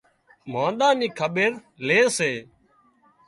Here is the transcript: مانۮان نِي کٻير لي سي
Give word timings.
مانۮان 0.51 0.93
نِي 0.99 1.07
کٻير 1.19 1.53
لي 1.87 1.99
سي 2.17 2.31